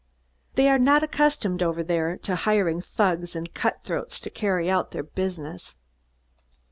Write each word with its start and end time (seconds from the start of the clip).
They 0.55 0.67
are 0.67 0.79
not 0.79 1.03
accustomed 1.03 1.61
over 1.61 1.83
there 1.83 2.17
to 2.17 2.35
hiring 2.35 2.81
thugs 2.81 3.35
and 3.35 3.53
cutthroats 3.53 4.19
to 4.21 4.31
carry 4.31 4.67
on 4.71 4.87
their 4.89 5.03
business." 5.03 5.75